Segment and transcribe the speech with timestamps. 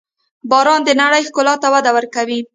[0.49, 2.39] •باران د نړۍ ښکلا ته وده ورکوي.